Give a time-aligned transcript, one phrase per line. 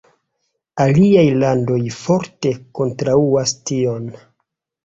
[0.85, 4.13] Aliaj landoj forte kontraŭas tion.